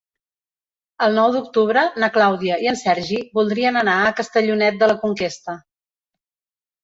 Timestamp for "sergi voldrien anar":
2.79-3.97